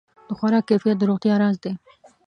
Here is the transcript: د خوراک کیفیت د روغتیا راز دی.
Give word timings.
د 0.27 0.29
خوراک 0.37 0.63
کیفیت 0.69 0.97
د 0.99 1.03
روغتیا 1.09 1.35
راز 1.41 1.55
دی. 1.63 1.73